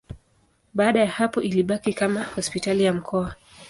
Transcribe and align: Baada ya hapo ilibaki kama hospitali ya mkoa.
Baada 0.73 0.99
ya 0.99 1.07
hapo 1.07 1.41
ilibaki 1.41 1.93
kama 1.93 2.23
hospitali 2.23 2.83
ya 2.83 2.93
mkoa. 2.93 3.35